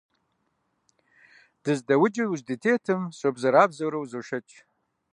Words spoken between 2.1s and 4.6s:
дыздытетым собзэрабзэурэ узошэкӀ.